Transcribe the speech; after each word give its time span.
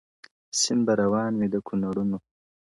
•سیند 0.59 0.81
به 0.85 0.93
روان 1.01 1.31
وي 1.39 1.47
د 1.53 1.55
کونړونو- 1.67 2.17